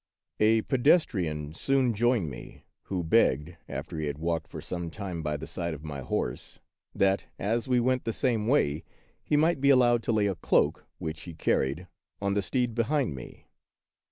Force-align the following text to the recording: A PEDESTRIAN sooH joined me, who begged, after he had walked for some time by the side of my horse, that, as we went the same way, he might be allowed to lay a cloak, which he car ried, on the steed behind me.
A 0.39 0.63
PEDESTRIAN 0.63 1.51
sooH 1.51 1.93
joined 1.93 2.27
me, 2.31 2.63
who 2.85 3.03
begged, 3.03 3.55
after 3.69 3.99
he 3.99 4.07
had 4.07 4.17
walked 4.17 4.47
for 4.47 4.59
some 4.59 4.89
time 4.89 5.21
by 5.21 5.37
the 5.37 5.45
side 5.45 5.75
of 5.75 5.83
my 5.83 5.99
horse, 5.99 6.59
that, 6.95 7.27
as 7.37 7.67
we 7.67 7.79
went 7.79 8.05
the 8.05 8.11
same 8.11 8.47
way, 8.47 8.83
he 9.21 9.37
might 9.37 9.61
be 9.61 9.69
allowed 9.69 10.01
to 10.01 10.11
lay 10.11 10.25
a 10.25 10.33
cloak, 10.33 10.87
which 10.97 11.21
he 11.25 11.35
car 11.35 11.59
ried, 11.59 11.87
on 12.19 12.33
the 12.33 12.41
steed 12.41 12.73
behind 12.73 13.13
me. 13.13 13.45